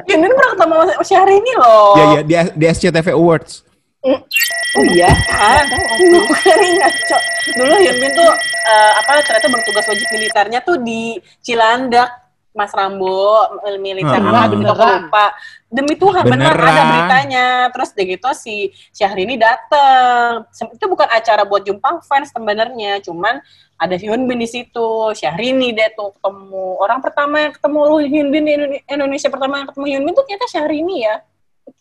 Yun 0.01 0.19
Bin 0.19 0.31
pernah 0.31 0.51
ketemu 0.51 0.75
Syahrini 1.01 1.53
loh. 1.55 1.91
Iya 1.93 2.05
iya 2.09 2.21
di, 2.23 2.33
di 2.57 2.65
SCTV 2.65 3.07
Awards. 3.13 3.67
Oh 4.03 4.83
iya 4.88 5.09
Ah, 5.31 5.62
bukan 6.00 6.57
ngaco. 6.77 7.18
Dulu 7.53 7.74
Hyun 7.77 7.98
Bin 7.98 8.12
tuh 8.12 8.31
eh, 8.63 8.92
apa 8.95 9.21
ternyata 9.21 9.48
bertugas 9.48 9.86
wajib 9.86 10.07
militernya 10.09 10.59
tuh 10.62 10.77
di 10.77 11.15
Cilandak. 11.39 12.09
Mas 12.51 12.68
Rambo 12.69 13.31
mil- 13.63 13.80
militer 13.80 14.19
Hmm. 14.19 14.27
apa 14.27 14.44
demi 14.45 14.68
aku 14.68 14.75
Beneran? 14.75 15.07
lupa 15.07 15.25
demi 15.65 15.94
Tuhan 15.95 16.24
bener 16.25 16.51
Beneran. 16.51 16.68
ada 16.68 16.83
beritanya 16.83 17.45
terus 17.71 17.95
udah 17.95 18.06
gitu 18.06 18.30
si 18.36 18.56
Syahrini 18.92 19.39
dateng 19.39 20.44
itu 20.68 20.83
bukan 20.83 21.07
acara 21.07 21.48
buat 21.48 21.63
jumpa 21.63 22.03
fans 22.03 22.27
sebenarnya 22.27 23.00
cuman 23.00 23.39
ada 23.77 23.95
Hyun 23.95 24.27
Bin 24.27 24.36
di 24.36 24.51
situ 24.51 24.83
Syahrini 25.13 25.71
deh 25.71 25.95
tuh 25.95 26.12
ketemu 26.12 26.75
orang 26.75 27.00
pertama 27.00 27.39
yang 27.39 27.53
ketemu 27.56 27.80
Hyun 28.03 28.27
Bin 28.30 28.44
di 28.44 28.51
Indone- 28.51 28.83
Indonesia 28.86 29.30
pertama 29.31 29.53
yang 29.56 29.68
ketemu 29.71 29.86
Hyun 29.88 30.03
Bin 30.03 30.12
tuh 30.12 30.24
ternyata 30.27 30.48
Syahrini 30.51 30.95
ya 31.00 31.15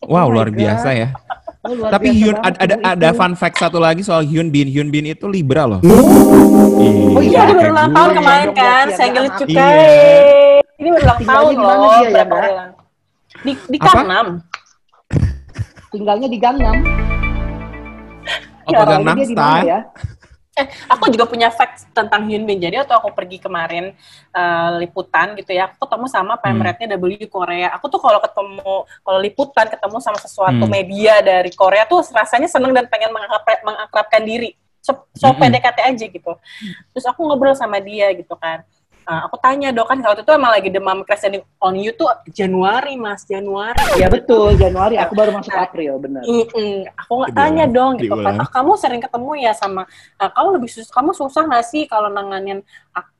Wow, 0.01 0.25
my 0.25 0.33
luar 0.33 0.47
God. 0.47 0.55
biasa 0.55 0.89
ya. 0.95 1.07
Oh, 1.61 1.77
Tapi 1.77 2.09
Hyun 2.09 2.33
ada 2.41 2.57
ada, 2.57 2.75
ada 2.81 3.09
fun 3.13 3.37
fact 3.37 3.61
satu 3.61 3.77
lagi 3.77 4.01
soal 4.01 4.25
Hyun 4.25 4.49
Bin. 4.49 4.65
Hyun 4.65 4.89
Bin 4.89 5.05
itu 5.05 5.29
Libra 5.29 5.69
loh. 5.69 5.77
Oh 5.85 7.21
Iya, 7.21 7.45
dia 7.45 7.53
baru 7.53 7.69
ulang 7.69 7.85
gue. 7.85 7.93
tahun 7.93 8.09
Iya, 8.09 8.17
kemarin 8.17 8.47
dong, 8.49 8.57
kan, 8.57 8.85
agak 8.89 9.25
Cukai. 9.37 9.53
Iya. 9.53 10.61
Ini 10.81 10.87
baru 10.89 11.03
ulang 11.05 11.19
tahun 11.21 11.51
di 11.51 11.57
mana 11.61 11.77
loh, 11.77 11.91
dia 12.01 12.09
ya. 12.09 12.65
Di, 13.41 13.51
di? 13.69 13.77
Gangnam. 13.77 14.27
tinggalnya 15.91 16.27
di 16.31 16.39
Gangnam 16.39 16.77
Oh, 18.61 18.71
Ya, 18.71 18.77
Gangnam 18.81 19.15
dia 19.17 19.27
di 19.27 19.35
mana 19.35 19.45
Style. 19.53 19.67
ya 19.69 19.79
Eh, 20.51 20.67
aku 20.91 21.07
juga 21.07 21.23
punya 21.23 21.47
fact 21.47 21.87
tentang 21.95 22.27
Hyun 22.27 22.43
Bin. 22.43 22.59
Jadi 22.59 22.75
waktu 22.75 22.91
aku 22.91 23.15
pergi 23.15 23.39
kemarin 23.39 23.95
eh, 24.35 24.69
liputan 24.83 25.31
gitu 25.39 25.55
ya, 25.55 25.71
aku 25.71 25.87
ketemu 25.87 26.05
sama 26.11 26.35
Hmm. 26.35 26.43
pemretnya 26.43 26.87
W 26.99 27.23
Korea. 27.31 27.71
Aku 27.79 27.87
tuh 27.87 28.03
kalau 28.03 28.19
ketemu, 28.19 28.75
kalau 28.83 29.19
liputan 29.23 29.67
ketemu 29.71 29.97
sama 30.03 30.19
sesuatu 30.19 30.63
Hmm. 30.67 30.71
media 30.71 31.23
dari 31.23 31.55
Korea 31.55 31.87
tuh 31.87 32.03
rasanya 32.03 32.51
seneng 32.51 32.75
dan 32.75 32.87
pengen 32.91 33.15
mengakrab- 33.15 33.63
mengakrabkan 33.63 34.27
diri. 34.27 34.51
So, 34.81 35.07
so 35.13 35.29
Mm-mm. 35.29 35.39
PDKT 35.39 35.77
aja 35.87 36.05
gitu. 36.09 36.31
Terus 36.91 37.05
aku 37.05 37.21
ngobrol 37.23 37.53
sama 37.53 37.77
dia 37.77 38.09
gitu 38.17 38.33
kan. 38.35 38.65
Eh, 39.01 39.21
aku 39.25 39.33
tanya 39.41 39.73
dong 39.73 39.89
kan 39.89 39.97
waktu 39.97 40.21
itu 40.21 40.29
emang 40.29 40.53
lagi 40.53 40.69
demam 40.69 41.01
crash 41.01 41.25
landing 41.25 41.41
on 41.57 41.73
you 41.73 41.89
tuh 41.91 42.05
Januari 42.29 42.93
mas 42.95 43.25
Januari 43.25 43.81
ya 43.97 44.05
betul 44.05 44.53
Januari 44.53 44.93
aku 44.95 45.17
baru 45.17 45.33
masuk 45.33 45.49
April 45.51 45.97
benar 45.97 46.21
Mm-mm. 46.21 46.85
Aku 47.01 47.11
nggak 47.17 47.33
tanya 47.33 47.65
dong 47.65 47.97
gitu 47.97 48.13
kan. 48.13 48.37
"Ah, 48.37 48.45
kamu 48.45 48.77
sering 48.77 49.01
ketemu 49.01 49.31
ya 49.41 49.57
sama 49.57 49.89
ah, 50.15 50.29
kamu 50.29 50.61
lebih 50.61 50.69
susah 50.69 50.93
kamu 50.93 51.11
susah 51.11 51.41
nggak 51.43 51.65
sih 51.65 51.83
kalau 51.85 52.07
nanganin 52.07 52.61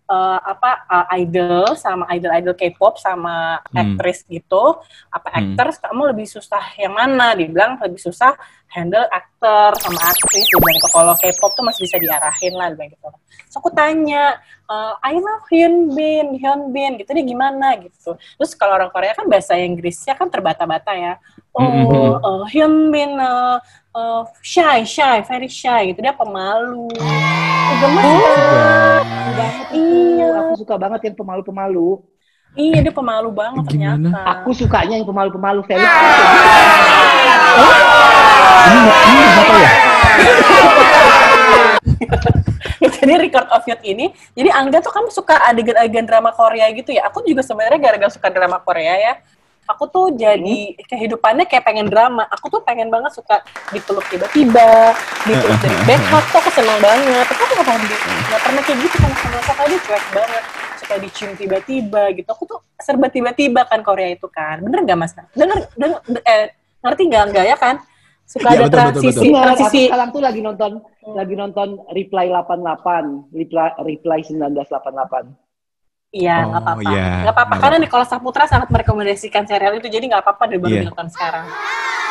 eh, 0.05 0.39
apa 0.43 0.85
ah, 0.85 1.05
idol 1.17 1.73
sama 1.73 2.05
idol-idol 2.13 2.53
K-pop 2.53 3.01
sama 3.01 3.57
Hmm. 3.73 3.97
aktris 3.97 4.21
gitu 4.27 4.77
apa 5.09 5.27
Hmm. 5.33 5.57
actors 5.57 5.81
kamu 5.81 6.13
lebih 6.13 6.27
susah 6.27 6.61
yang 6.77 6.93
mana 6.93 7.33
dibilang 7.33 7.81
lebih 7.81 7.97
susah 7.97 8.37
handle 8.71 9.03
aktor 9.07 9.75
sama 9.77 9.99
aktris 10.01 10.47
bilang 10.47 10.73
gitu 10.73 10.87
kalau 10.89 11.13
K-pop 11.13 11.51
tuh 11.53 11.63
masih 11.63 11.83
bisa 11.83 11.99
diarahin 11.99 12.53
lah 12.55 12.71
bilang 12.71 12.89
gitu. 12.89 13.07
So 13.47 13.59
aku 13.59 13.67
tanya 13.71 14.39
eh, 14.65 14.93
I 15.03 15.19
love 15.19 15.43
Hyun 15.47 15.91
Bin 15.91 16.39
Hyun 16.39 16.71
Bin 16.71 16.95
gitu 16.95 17.11
dia 17.11 17.21
gimana? 17.21 17.75
gitu. 17.77 18.15
Terus 18.15 18.51
kalau 18.55 18.79
orang 18.79 18.87
Korea 18.89 19.11
kan 19.11 19.27
bahasa 19.27 19.59
Inggrisnya 19.59 20.15
kan 20.15 20.31
terbata-bata 20.31 20.95
ya. 20.95 21.13
Oh 21.51 21.59
Mhm. 21.61 22.23
eh, 22.23 22.43
Hyun 22.49 22.75
Bin 22.89 23.11
eh, 23.13 23.57
eh, 23.91 24.21
shy 24.39 24.87
shy 24.87 25.19
very 25.21 25.51
shy 25.51 25.91
gitu. 25.91 25.99
Dia 25.99 26.15
pemalu. 26.15 26.87
Gemes 27.71 28.03
banget. 28.03 29.03
banget. 29.35 29.67
Iya. 29.71 30.27
aku 30.41 30.53
suka 30.57 30.75
banget 30.75 31.01
yang 31.07 31.15
pemalu-pemalu. 31.15 31.99
Iya 32.51 32.83
dia 32.83 32.91
pemalu 32.91 33.31
banget 33.31 33.63
Gimana? 33.67 34.11
ternyata. 34.11 34.43
Aku 34.43 34.51
sukanya 34.51 34.99
yang 34.99 35.07
pemalu-pemalu. 35.07 35.63
Felix 35.63 35.87
Ini 38.51 38.79
ini 38.83 39.25
tahu 39.35 39.55
ya? 39.55 39.71
jadi 43.01 43.13
record 43.17 43.47
of 43.49 43.63
youth 43.65 43.83
ini. 43.83 44.13
Jadi 44.37 44.49
Angga 44.51 44.83
tuh 44.83 44.93
kamu 44.93 45.09
suka 45.09 45.39
adegan-adegan 45.49 46.05
drama 46.05 46.29
Korea 46.35 46.69
gitu 46.75 46.93
ya. 46.93 47.07
Aku 47.09 47.23
juga 47.25 47.41
sebenarnya 47.41 47.79
gara-gara 47.81 48.11
suka 48.11 48.29
drama 48.29 48.61
Korea 48.61 48.93
ya. 48.99 49.13
Aku 49.69 49.87
tuh 49.87 50.11
jadi 50.19 50.75
kehidupannya 50.83 51.47
kayak 51.47 51.63
pengen 51.63 51.87
drama. 51.87 52.27
Aku 52.27 52.51
tuh 52.51 52.59
pengen 52.61 52.91
banget 52.91 53.15
suka 53.15 53.39
dipeluk 53.71 54.03
tiba-tiba 54.11 54.91
dipeluk 55.23 55.57
dari 55.63 55.77
backup 55.87 56.23
tuh 56.27 56.39
aku 56.43 56.51
seneng 56.51 56.79
banget. 56.83 57.25
Tapi 57.25 57.39
aku 57.39 57.53
nggak 57.55 57.65
pernah 57.65 57.81
di- 57.87 58.03
nggak 58.27 58.41
pernah 58.43 58.61
kayak 58.67 58.79
gitu 58.83 58.95
kan. 58.99 59.11
Sama 59.15 59.39
suka 59.47 59.63
dia 59.65 59.79
cuek 59.79 60.05
banget. 60.11 60.43
Suka 60.81 60.93
dicium 60.99 61.31
tiba-tiba 61.39 62.03
gitu. 62.19 62.29
Aku 62.35 62.43
tuh 62.45 62.59
serba 62.77 63.07
tiba-tiba 63.07 63.63
kan 63.63 63.79
Korea 63.81 64.11
itu 64.11 64.27
kan. 64.27 64.59
Bener 64.59 64.83
nggak 64.83 64.97
mas? 64.99 65.15
Denger, 65.31 65.57
denger 65.79 65.99
eh, 66.27 66.51
ngerti 66.81 67.03
nggak 67.07 67.23
nggak 67.31 67.45
ya 67.45 67.57
kan 67.57 67.75
suka 68.31 68.47
Iya, 68.47 68.49
ada 68.49 68.55
betul, 68.55 68.71
betul, 68.71 68.79
transisi 68.79 69.11
betul. 69.11 69.23
Benar, 69.27 69.35
aku 69.35 69.47
transisi 69.51 69.81
sekarang 69.83 70.09
tuh 70.09 70.21
lagi 70.21 70.39
nonton 70.41 70.71
Hmm. 70.79 71.13
lagi 71.13 71.33
nonton 71.35 71.67
Reply 71.89 72.25
88, 72.29 73.03
Reply 73.29 73.67
Reply 73.81 74.19
1988. 74.23 75.25
Iya, 76.11 76.35
Oh, 76.37 76.47
nggak 76.49 76.61
apa-apa. 76.61 76.81
iya. 76.87 77.07
Nggak 77.21 77.33
apa-apa, 77.33 77.49
Nggak 77.49 77.61
karena 77.61 77.77
Nicholas 77.79 78.09
Saputra 78.09 78.43
sangat 78.45 78.67
merekomendasikan 78.67 79.43
serial 79.45 79.73
itu, 79.73 79.87
jadi 79.87 80.03
nggak 80.05 80.21
apa-apa 80.21 80.43
deh 80.45 80.57
baru 80.57 80.71
Iya. 80.71 80.81
ditonton 80.85 81.07
sekarang. 81.09 81.45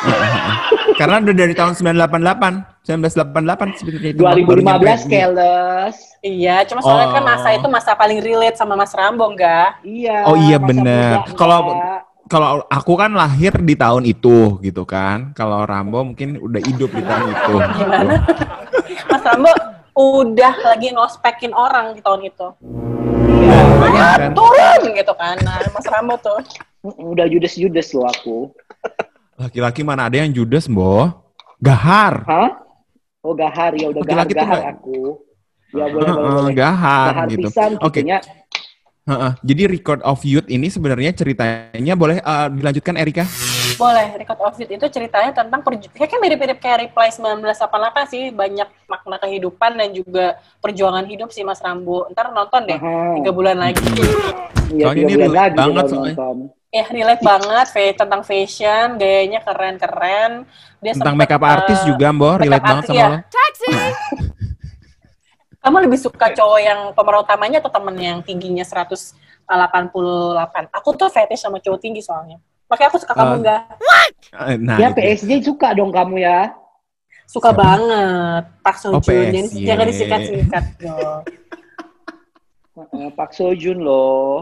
Karena 0.96 1.20
udah 1.20 1.34
dari 1.34 1.52
tahun 1.52 1.72
988, 1.74 2.52
1988 2.82 3.76
sebenarnya 3.76 4.10
itu 4.10 4.22
baru 4.22 4.40
2015 4.40 5.04
nyampe. 5.04 5.12
Keles. 5.12 5.96
Iya, 6.20 6.56
cuma 6.64 6.80
soalnya 6.80 7.08
kan 7.10 7.22
Oh. 7.22 7.28
masa 7.28 7.48
itu 7.52 7.66
masa 7.68 7.90
paling 7.92 8.18
relate 8.18 8.56
sama 8.56 8.72
Mas 8.74 8.92
Rambo, 8.92 9.28
nggak? 9.30 9.84
Iya. 9.84 10.24
Oh 10.24 10.36
iya, 10.38 10.56
muda, 10.56 11.24
Kalau- 11.34 11.76
enggak. 11.76 12.00
Kalau 12.30 12.62
aku 12.70 12.94
kan 12.94 13.10
lahir 13.10 13.50
di 13.58 13.74
tahun 13.74 14.06
itu 14.06 14.62
gitu 14.62 14.86
kan. 14.86 15.34
Kalau 15.34 15.66
Rambo 15.66 16.06
mungkin 16.06 16.38
udah 16.38 16.62
hidup 16.62 16.94
di 16.94 17.02
tahun 17.02 17.26
itu. 17.34 17.54
Gimana? 17.82 18.14
Mas 19.10 19.22
Rambo 19.26 19.52
udah 19.98 20.54
lagi 20.62 20.94
ngospekin 20.94 21.50
orang 21.50 21.98
di 21.98 22.00
tahun 22.06 22.30
itu. 22.30 22.46
Iya, 23.26 23.90
kan? 23.90 24.30
Turun 24.30 24.80
gitu 24.94 25.12
kan. 25.18 25.42
Nah, 25.42 25.58
Mas 25.74 25.86
Rambo 25.90 26.14
tuh. 26.22 26.38
Udah 26.86 27.26
judes-judes 27.26 27.90
loh 27.98 28.06
aku. 28.06 28.38
Laki-laki 29.34 29.82
mana 29.82 30.06
ada 30.06 30.22
yang 30.22 30.30
judes, 30.30 30.70
Bo? 30.70 31.10
Gahar. 31.58 32.22
Hah? 32.30 32.70
Oh 33.20 33.36
gahar 33.36 33.76
ya 33.76 33.92
udah 33.92 34.00
gahar-gahar 34.00 34.80
aku. 34.80 35.20
Ya 35.76 35.84
boleh 35.92 36.08
boleh. 36.08 36.54
Gahar 36.56 37.12
Gahar 37.12 37.26
gitu. 37.28 37.48
pisan 37.52 37.70
Oke. 37.84 38.00
Gitunya. 39.10 39.18
Heeh. 39.26 39.32
Jadi 39.42 39.62
Record 39.66 40.00
of 40.06 40.18
Youth 40.22 40.48
ini 40.48 40.66
sebenarnya 40.70 41.10
ceritanya 41.12 41.94
boleh 41.98 42.16
eh, 42.22 42.48
dilanjutkan 42.54 42.94
Erika? 42.94 43.24
Boleh, 43.74 44.06
Record 44.14 44.40
of 44.44 44.54
Youth 44.60 44.72
itu 44.72 44.86
ceritanya 44.92 45.32
tentang 45.32 45.60
perjuangan, 45.64 45.96
kayak 45.96 46.20
mirip-mirip 46.20 46.58
kayak 46.60 46.78
Reply 46.90 47.08
1988 47.10 48.12
sih, 48.12 48.24
banyak 48.28 48.68
makna 48.86 49.16
kehidupan 49.18 49.70
dan 49.80 49.88
juga 49.96 50.36
perjuangan 50.60 51.04
hidup 51.08 51.32
sih 51.32 51.42
Mas 51.42 51.58
Rambo. 51.64 52.06
Ntar 52.12 52.30
nonton 52.30 52.68
deh, 52.68 52.78
tiga 53.18 53.30
bulan 53.32 53.56
lagi. 53.56 53.80
Iya, 54.70 54.84
Soalnya 54.86 54.94
tiga 54.94 55.08
ini 55.08 55.14
bulan 55.16 55.26
relate 55.26 55.40
lagi 55.40 55.58
banget 55.58 55.84
soalnya. 55.90 56.14
Ya, 56.70 56.86
relate 56.86 57.22
banget 57.26 57.66
fa- 57.74 57.96
tentang 57.98 58.22
fashion, 58.22 58.86
gayanya 58.94 59.42
keren-keren. 59.42 60.46
Dia 60.78 60.92
Tentang 60.94 61.18
sempet, 61.18 61.26
makeup 61.26 61.42
eh, 61.42 61.50
artis 61.50 61.78
juga, 61.82 62.06
Mbok. 62.14 62.34
Relate 62.46 62.62
banget 62.62 62.84
sama 62.86 62.94
ya. 62.94 63.08
lo. 63.10 63.18
Kamu 65.60 65.76
lebih 65.84 66.00
suka 66.00 66.32
cowok 66.32 66.60
yang 66.60 66.80
pemeran 66.96 67.20
utamanya 67.20 67.60
atau 67.60 67.68
temen 67.68 67.92
yang 68.00 68.18
tingginya 68.24 68.64
188? 68.64 69.12
Aku 70.72 70.96
tuh 70.96 71.12
fetish 71.12 71.44
sama 71.44 71.60
cowok 71.60 71.78
tinggi 71.78 72.00
soalnya. 72.00 72.40
Makanya 72.64 72.88
aku 72.88 72.98
suka 73.02 73.12
kamu 73.12 73.28
Eh, 73.28 73.38
enggak. 73.44 73.60
Eh, 74.40 74.56
Nah, 74.56 74.76
ya 74.78 74.88
itu. 74.88 74.96
PSG 74.96 75.30
suka 75.44 75.76
dong 75.76 75.92
kamu 75.92 76.24
ya. 76.24 76.54
Suka 77.28 77.52
siapa? 77.52 77.60
banget. 77.60 78.42
Pak 78.64 78.76
Oh, 78.88 78.98
Sojun. 78.98 79.04
Jadi 79.04 79.40
PSG. 79.52 79.66
jangan 79.68 79.84
disingkat-singkat 79.86 80.64
dong. 80.80 81.22
Heeh, 82.80 83.06
Pak 83.12 83.30
Sojun 83.36 83.78
loh. 83.84 84.40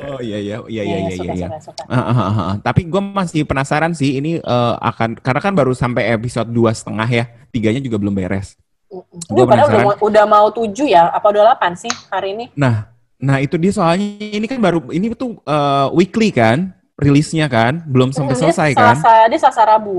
Oh 0.00 0.20
iya 0.24 0.38
iya 0.40 0.56
iya 0.64 0.82
iya 0.82 0.96
iya 0.96 1.10
suka, 1.12 1.32
iya. 1.36 1.46
suka, 1.52 1.58
suka. 1.60 1.82
Ah, 1.92 2.00
ah, 2.08 2.32
ah. 2.32 2.52
Tapi 2.56 2.88
gue 2.88 3.02
masih 3.04 3.44
penasaran 3.44 3.92
sih 3.92 4.16
ini 4.16 4.40
eh, 4.40 4.74
akan 4.80 5.20
karena 5.20 5.40
kan 5.44 5.52
baru 5.52 5.76
sampai 5.76 6.08
episode 6.08 6.48
dua 6.48 6.72
setengah 6.72 7.04
ya, 7.04 7.24
tiganya 7.52 7.84
juga 7.84 8.00
belum 8.00 8.16
beres. 8.16 8.56
Ini 8.92 9.42
padahal 9.48 9.68
udah, 9.72 9.80
mau- 9.82 10.00
udah 10.04 10.24
mau 10.28 10.46
tujuh 10.52 10.84
ya? 10.84 11.08
Apa 11.08 11.32
udah 11.32 11.42
delapan 11.48 11.72
sih 11.72 11.88
hari 12.12 12.36
ini? 12.36 12.44
Nah, 12.52 12.92
nah 13.16 13.40
itu 13.40 13.56
dia 13.56 13.72
soalnya 13.72 14.04
ini 14.20 14.44
kan 14.44 14.60
baru 14.60 14.84
ini 14.92 15.16
tuh 15.16 15.40
eh, 15.42 15.86
weekly 15.96 16.28
kan, 16.28 16.76
rilisnya 17.00 17.48
kan, 17.48 17.80
belum 17.88 18.12
sampai 18.12 18.36
Hmm, 18.36 18.44
dia 18.44 18.52
selesai 18.52 18.70
kan, 18.76 18.96
Selasa, 19.00 19.14
dia 19.32 19.38
Selasa 19.40 19.62
Rabu. 19.64 19.98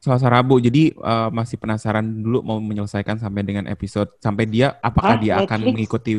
Selasa 0.00 0.26
Rabu. 0.30 0.56
Jadi 0.62 0.94
eh, 0.94 1.28
masih 1.34 1.58
penasaran 1.58 2.06
dulu 2.06 2.40
mau 2.46 2.58
menyelesaikan 2.62 3.18
sampai 3.18 3.42
dengan 3.42 3.66
episode 3.66 4.14
sampai 4.22 4.46
dia 4.46 4.78
apakah 4.78 5.18
Hah, 5.18 5.20
dia 5.20 5.32
akan 5.42 5.58
Netflix? 5.58 5.74
mengikuti? 5.74 6.12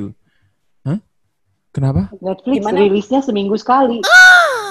Hah? 0.83 0.99
Kenapa? 1.71 2.11
Netflix 2.19 2.59
Gimana? 2.59 2.77
rilisnya 2.83 3.19
seminggu 3.23 3.55
sekali. 3.55 4.03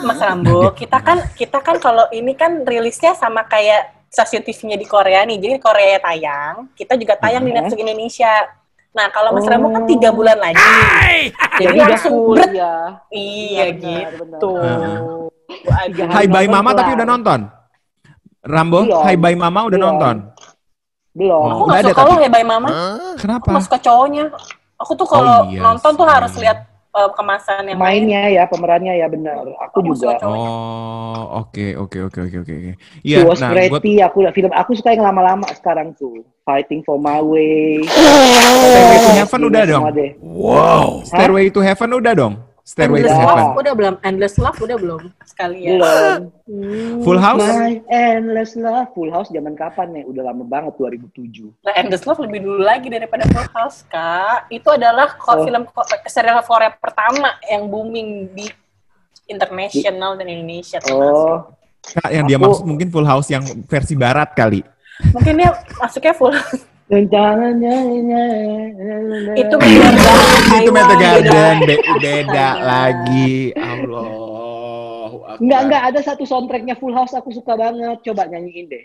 Mas 0.05 0.21
Rambo, 0.21 0.69
kita 0.81 1.01
kan 1.01 1.25
kita 1.33 1.59
kan 1.65 1.81
kalau 1.81 2.05
ini 2.13 2.37
kan 2.37 2.69
rilisnya 2.69 3.17
sama 3.17 3.49
kayak 3.49 4.00
stasiun 4.11 4.43
TV-nya 4.43 4.77
di 4.77 4.85
Korea 4.85 5.23
nih. 5.23 5.39
Jadi 5.39 5.55
Korea 5.57 6.03
tayang, 6.03 6.69
kita 6.75 6.99
juga 6.99 7.15
tayang 7.17 7.47
di 7.47 7.55
Mhm. 7.55 7.57
Netflix 7.57 7.79
Indonesia. 7.81 8.33
Nah, 8.91 9.07
kalau 9.09 9.31
Mas 9.31 9.47
Oh. 9.47 9.51
Rambo 9.55 9.71
kan 9.71 9.87
tiga 9.87 10.11
bulan 10.11 10.35
lagi. 10.37 10.59
Jadi 11.63 11.79
udah 11.79 11.89
langsung 11.89 12.15
ya. 12.51 12.75
Iya 13.09 13.65
benar, 13.71 14.11
gitu. 14.19 14.51
benar. 14.59 16.11
Hai 16.11 16.27
Bye 16.27 16.51
Mama 16.51 16.75
tapi 16.75 16.91
udah 16.99 17.07
nonton. 17.07 17.41
Rambo, 18.43 18.83
Belum. 18.83 19.03
Hai 19.07 19.15
Bye 19.15 19.39
Mama 19.39 19.61
udah 19.65 19.79
Belum. 19.79 19.87
nonton. 19.95 20.17
Belum. 21.15 21.47
Aku 21.47 21.63
Udah 21.67 21.75
nggak 21.79 21.91
suka 21.91 22.03
loh 22.03 22.19
ya 22.19 22.31
Bye 22.31 22.47
Mama. 22.47 22.69
Kenapa? 23.15 23.47
Aku 23.47 23.51
nggak 23.55 23.65
suka 23.71 23.79
cowoknya. 23.79 24.25
Aku 24.81 24.93
tuh 24.97 25.07
kalau 25.07 25.47
Oh, 25.47 25.53
iya 25.53 25.61
nonton 25.61 25.93
tuh 25.95 26.07
harus 26.09 26.33
lihat 26.35 26.59
uh, 26.95 27.11
kemasan 27.15 27.71
yang 27.71 27.79
main. 27.79 28.03
Mainnya 28.07 28.23
ya, 28.31 28.43
pemerannya 28.47 28.95
ya 28.99 29.07
benar. 29.07 29.43
Aku 29.71 29.83
Aku 29.83 29.95
juga. 29.95 30.19
Oh, 30.27 31.47
oke 31.47 31.79
oke 31.79 31.99
oke 32.11 32.19
oke 32.27 32.37
oke 32.43 32.57
Iya, 33.07 33.25
nah, 33.39 33.51
pretty. 33.55 34.03
Aku 34.03 34.19
film 34.35 34.51
aku 34.53 34.71
suka 34.75 34.95
yang 34.95 35.07
lama-lama 35.07 35.47
sekarang 35.55 35.95
tuh. 35.95 36.23
Fighting 36.43 36.83
for 36.83 36.99
my 36.99 37.23
way. 37.23 37.79
Stairway 37.87 38.99
to 38.99 39.11
Heaven 39.15 39.41
udah 39.47 39.63
dong. 39.69 39.83
Deh. 39.95 40.11
Stairway 41.07 41.47
to 41.55 41.61
Heaven 41.63 41.91
udah 41.95 42.13
dong. 42.17 42.35
Stairway 42.63 43.03
to 43.03 43.09
Endless 43.09 43.19
Heaven. 43.19 43.41
Love 43.43 43.57
udah 43.57 43.73
belum? 43.75 43.95
Endless 44.01 44.35
Love 44.37 44.59
udah 44.61 44.77
belum? 44.79 45.03
Sekalian. 45.25 45.79
Belum. 45.79 46.21
Hmm. 46.47 46.97
Full 47.03 47.19
House? 47.19 47.43
My 47.43 47.75
endless 47.89 48.53
love. 48.55 48.89
Full 48.93 49.11
House 49.11 49.29
zaman 49.29 49.55
kapan 49.55 49.89
nih? 49.91 50.05
Udah 50.05 50.23
lama 50.29 50.45
banget 50.45 50.77
2007. 50.77 51.51
Nah, 51.63 51.73
Endless 51.75 52.05
Love 52.05 52.21
lebih 52.23 52.41
dulu 52.43 52.61
lagi 52.61 52.87
daripada 52.87 53.25
Full 53.27 53.49
House, 53.51 53.83
Kak. 53.85 54.47
Itu 54.49 54.71
adalah 54.71 55.17
Oh. 55.25 55.43
film 55.43 55.67
serial 56.07 56.43
Korea 56.43 56.71
pertama 56.71 57.35
yang 57.45 57.67
booming 57.67 58.31
di 58.31 58.47
internasional 59.27 60.19
dan 60.19 60.27
Indonesia. 60.27 60.79
Oh, 60.91 61.55
Kak, 61.81 62.11
yang 62.13 62.27
dia 62.27 62.37
Aku- 62.37 62.45
maksud 62.51 62.65
mungkin 62.67 62.89
Full 62.91 63.09
House 63.09 63.29
yang 63.31 63.43
versi 63.65 63.95
barat 63.95 64.35
kali. 64.35 64.61
Mungkin 65.11 65.33
dia 65.39 65.51
masuknya 65.81 66.13
Full 66.13 66.35
House. 66.35 66.63
Rencananya 66.91 67.75
Itu 69.39 69.55
banget. 69.57 69.95
Itu 70.59 70.71
Meta 70.75 70.95
Garden 70.99 71.55
beda. 71.63 71.67
be- 71.71 71.85
beda 72.03 72.49
lagi. 72.59 73.55
Allah. 73.55 74.11
Enggak, 75.41 75.61
enggak 75.71 75.83
ada 75.95 76.01
satu 76.03 76.27
soundtracknya 76.27 76.75
Full 76.77 76.93
House 76.93 77.15
aku 77.15 77.31
suka 77.31 77.55
banget. 77.55 78.03
Coba 78.03 78.27
nyanyiin 78.27 78.67
deh. 78.67 78.85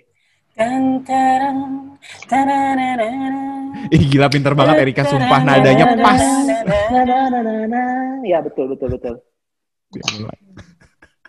Ih 3.92 4.04
gila 4.08 4.32
pinter 4.32 4.56
banget 4.56 4.88
Erika 4.88 5.04
sumpah 5.04 5.44
nadanya 5.44 6.00
pas. 6.00 6.22
Ya 8.24 8.40
betul 8.40 8.72
betul 8.72 8.96
betul. 8.96 9.16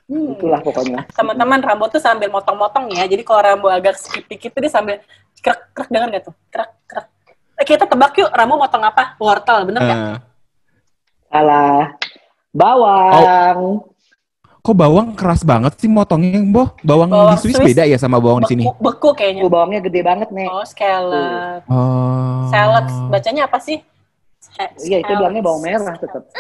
Hmm. 0.06 0.38
Itulah 0.38 0.62
pokoknya. 0.62 1.02
Teman-teman 1.10 1.58
Rambo 1.58 1.90
tuh 1.90 1.98
sambil 1.98 2.30
motong-motong 2.30 2.94
ya. 2.94 3.10
Jadi 3.10 3.26
kalau 3.26 3.42
Rambo 3.42 3.66
agak 3.66 3.98
skip 3.98 4.30
dikit 4.30 4.54
tuh 4.54 4.62
dia 4.62 4.70
sambil 4.70 5.02
krek 5.38 5.60
krek 5.72 5.88
dengar 5.88 6.08
gak 6.10 6.24
tuh? 6.24 6.34
Krek 6.48 6.70
krek. 6.84 7.06
Eh, 7.56 7.64
kita 7.64 7.84
tebak 7.84 8.12
yuk 8.14 8.28
Rambo 8.30 8.56
motong 8.56 8.84
apa? 8.84 9.16
Wortel, 9.16 9.64
bener 9.64 9.80
nggak? 9.80 9.98
Eh, 9.98 10.16
Salah. 11.26 11.82
Bawang. 12.52 13.58
kok 14.60 14.74
bawang 14.74 15.14
keras 15.14 15.46
banget 15.46 15.78
sih 15.78 15.86
motongnya, 15.86 16.42
Boh? 16.42 16.74
Bawang, 16.82 17.06
Bawang 17.06 17.38
di 17.38 17.38
Swiss, 17.38 17.54
Swiss. 17.54 17.70
beda 17.70 17.86
ya 17.86 17.94
sama 17.96 18.18
bawang 18.18 18.42
di 18.42 18.50
sini? 18.50 18.64
Beku, 18.66 19.14
kayaknya. 19.14 19.46
Oh, 19.46 19.50
bawangnya 19.52 19.78
gede 19.78 20.02
banget 20.02 20.26
nih. 20.34 20.50
Oh, 20.50 20.66
scallop. 20.66 21.62
Oh. 21.70 22.50
Salad. 22.50 22.90
Bacanya 23.06 23.46
apa 23.46 23.62
sih? 23.62 23.78
Iya 24.82 25.04
itu 25.04 25.12
bilangnya 25.12 25.38
bawang 25.38 25.62
merah 25.62 25.94
tetap. 25.94 26.26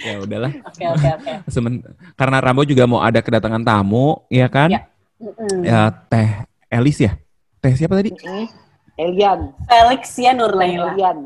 Ya 0.00 0.16
udahlah. 0.16 0.52
Oke, 0.64 0.84
oke, 0.88 1.08
oke. 1.20 1.32
Semen- 1.52 1.84
karena 2.16 2.40
Rambo 2.40 2.64
juga 2.64 2.88
mau 2.88 3.04
ada 3.04 3.20
kedatangan 3.20 3.60
tamu, 3.60 4.24
ya 4.32 4.48
kan? 4.48 4.72
Ya. 4.72 4.88
Mm-mm. 5.20 5.60
Ya, 5.60 5.92
Teh 6.08 6.39
Elis 6.70 6.98
ya? 6.98 7.12
Teh 7.58 7.74
siapa 7.74 7.98
tadi? 7.98 8.14
Elian. 8.96 9.52
Felixia 9.66 10.30
Nurlaila. 10.32 10.94
Elian. 10.94 11.18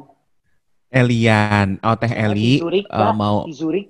Elian. 0.89 1.69
Oh, 1.83 1.95
Teh 1.95 2.11
Eli 2.11 2.59
Di 2.59 2.63
Zurich, 2.63 2.87
eh, 2.87 2.97
Mbak. 2.97 3.15
mau 3.15 3.37
Di 3.45 3.53
Zurich. 3.53 3.89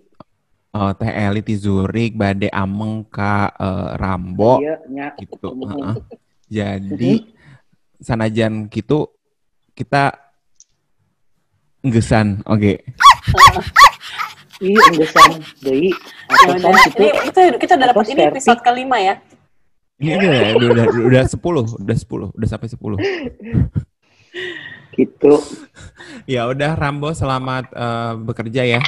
oh, 0.72 0.90
Teh 0.92 1.12
Eli 1.12 1.40
di 1.40 1.54
Zurich, 1.54 2.12
Bade 2.12 2.48
Ameng 2.50 3.06
Kak 3.06 3.54
eh, 3.54 3.88
Rambo 3.94 4.58
Iya, 4.58 4.76
nya. 4.88 5.06
gitu. 5.14 5.48
Heeh. 5.54 5.94
Jadi 6.60 7.12
sanajan 8.06 8.66
gitu 8.68 9.08
kita 9.72 10.12
nggesan. 11.80 12.42
Oke. 12.44 12.82
Iya, 14.58 14.80
enggesan 14.88 15.30
deui. 15.60 15.90
Ya 15.90 16.56
udah, 16.56 16.70
Apa 16.72 16.78
ini 16.98 17.08
kita 17.26 17.42
kita 17.58 17.72
udah 17.76 17.88
dapat 17.90 18.04
Apa, 18.06 18.12
ini 18.12 18.22
episode 18.24 18.60
kelima 18.60 18.96
ya. 18.98 19.14
Ini 20.02 20.18
udah, 20.18 20.58
udah, 20.58 20.68
udah, 20.70 20.86
udah 21.06 21.22
10, 21.30 21.38
udah 21.86 21.96
10, 21.96 22.34
udah 22.34 22.48
sampai 22.50 22.68
10. 22.68 22.78
gitu. 24.94 25.34
Ya 26.26 26.46
udah 26.46 26.74
Rambo 26.74 27.10
selamat 27.14 27.70
eh, 27.74 28.12
bekerja 28.22 28.62
ya. 28.78 28.80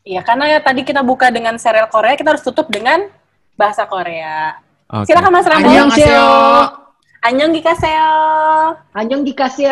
Iya, 0.00 0.24
karena 0.24 0.48
ya 0.48 0.58
tadi 0.64 0.82
kita 0.82 1.04
buka 1.04 1.28
dengan 1.30 1.54
serial 1.60 1.86
Korea, 1.92 2.16
kita 2.16 2.34
harus 2.34 2.42
tutup 2.42 2.66
dengan 2.72 3.06
bahasa 3.54 3.84
Korea. 3.84 4.56
Oke. 4.90 5.12
Silakan 5.12 5.32
Mas 5.34 5.46
Rambo. 5.46 5.68
Annyeonghaseyo. 5.70 6.28
Annyeong 7.20 7.52
gikaseo. 7.52 8.16
Annyeong 8.96 9.22
dikasih 9.28 9.68